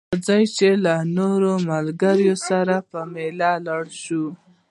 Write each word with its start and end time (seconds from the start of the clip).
راځه 0.09 0.37
چې 0.57 0.69
له 0.85 0.95
نورو 1.17 1.51
ملګرو 1.69 2.33
سره 2.47 2.75
په 2.89 2.99
ميله 3.13 3.51
لاړ 3.65 3.85
شو 4.03 4.25